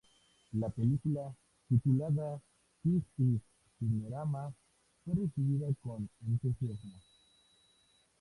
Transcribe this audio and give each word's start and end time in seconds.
La 0.53 0.67
película, 0.67 1.31
titulada 1.69 2.41
This 2.81 3.03
is 3.19 3.39
Cinerama, 3.77 4.51
fue 5.05 5.13
recibida 5.13 5.67
con 5.79 6.09
entusiasmo. 6.25 6.97